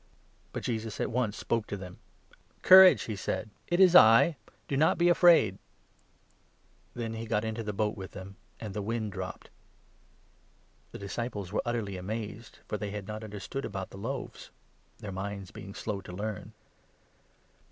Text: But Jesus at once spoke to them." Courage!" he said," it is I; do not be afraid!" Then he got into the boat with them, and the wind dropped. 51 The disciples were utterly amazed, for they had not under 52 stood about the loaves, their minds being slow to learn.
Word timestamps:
But 0.51 0.63
Jesus 0.63 0.99
at 0.99 1.11
once 1.11 1.37
spoke 1.37 1.67
to 1.67 1.77
them." 1.77 1.99
Courage!" 2.63 3.03
he 3.03 3.15
said," 3.15 3.51
it 3.67 3.79
is 3.79 3.95
I; 3.95 4.35
do 4.67 4.75
not 4.75 4.97
be 4.97 5.09
afraid!" 5.09 5.59
Then 6.95 7.13
he 7.13 7.27
got 7.27 7.45
into 7.45 7.61
the 7.61 7.71
boat 7.71 7.95
with 7.95 8.13
them, 8.13 8.35
and 8.59 8.73
the 8.73 8.81
wind 8.81 9.11
dropped. 9.11 9.51
51 10.91 10.91
The 10.93 10.97
disciples 11.05 11.51
were 11.51 11.61
utterly 11.65 11.97
amazed, 11.97 12.57
for 12.67 12.79
they 12.79 12.89
had 12.89 13.05
not 13.07 13.23
under 13.23 13.35
52 13.37 13.39
stood 13.45 13.65
about 13.65 13.91
the 13.91 13.97
loaves, 13.99 14.49
their 14.97 15.11
minds 15.11 15.51
being 15.51 15.75
slow 15.75 16.01
to 16.01 16.11
learn. 16.11 16.53